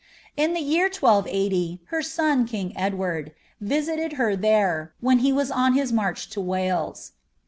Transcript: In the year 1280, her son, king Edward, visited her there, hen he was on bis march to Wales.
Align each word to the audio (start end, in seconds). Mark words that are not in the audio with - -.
In 0.35 0.53
the 0.53 0.61
year 0.61 0.85
1280, 0.85 1.79
her 1.89 2.01
son, 2.01 2.47
king 2.47 2.75
Edward, 2.75 3.33
visited 3.59 4.13
her 4.13 4.35
there, 4.35 4.93
hen 5.05 5.19
he 5.19 5.31
was 5.31 5.51
on 5.51 5.75
bis 5.75 5.91
march 5.91 6.27
to 6.31 6.41
Wales. 6.41 7.11